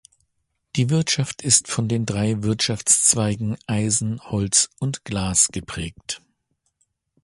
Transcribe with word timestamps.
Die 0.77 0.89
Wirtschaft 0.89 1.43
ist 1.43 1.67
von 1.67 1.87
den 1.87 2.07
drei 2.07 2.41
Wirtschaftszweigen 2.41 3.55
Eisen, 3.67 4.19
Holz 4.31 4.71
und 4.79 5.05
Glas 5.05 5.49
geprägt. 5.49 6.23